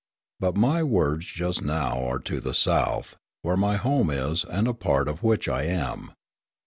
[0.39, 4.73] But my words just now are to the South, where my home is and a
[4.73, 6.13] part of which I am.